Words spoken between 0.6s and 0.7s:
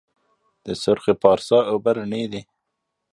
د